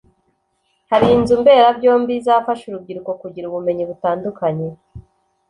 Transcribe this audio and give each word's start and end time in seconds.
Hari 0.89 1.05
n’inzu 1.09 1.33
mberabyombi 1.41 2.11
izafasha 2.19 2.63
urubyiruko 2.67 3.11
kugira 3.21 3.45
ubumenyi 3.47 3.83
butandukanye 3.89 4.67